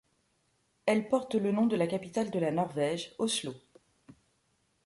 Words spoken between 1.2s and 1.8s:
le nom de